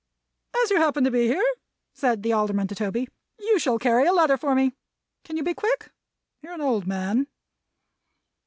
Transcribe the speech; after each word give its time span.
"As 0.63 0.71
you 0.71 0.77
happen 0.77 1.03
to 1.03 1.11
be 1.11 1.27
here," 1.27 1.45
said 1.93 2.23
the 2.23 2.33
Alderman 2.33 2.67
to 2.69 2.73
Toby, 2.73 3.07
"you 3.37 3.59
shall 3.59 3.77
carry 3.77 4.07
a 4.07 4.11
letter 4.11 4.35
for 4.35 4.55
me. 4.55 4.73
Can 5.23 5.37
you 5.37 5.43
be 5.43 5.53
quick? 5.53 5.91
You're 6.41 6.53
an 6.55 6.59
old 6.61 6.87
man." 6.87 7.27